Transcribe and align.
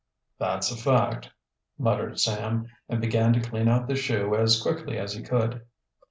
"That's 0.39 0.71
a 0.71 0.77
fact," 0.77 1.29
muttered 1.77 2.19
Sam, 2.19 2.65
and 2.89 2.99
began 2.99 3.33
to 3.33 3.39
clean 3.39 3.67
out 3.67 3.85
the 3.87 3.95
shoe 3.95 4.33
as 4.33 4.59
quickly 4.59 4.97
as 4.97 5.13
he 5.13 5.21
could. 5.21 5.61